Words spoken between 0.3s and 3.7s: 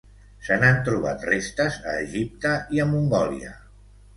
Se n'han trobat restes a Egipte i a Mongòlia.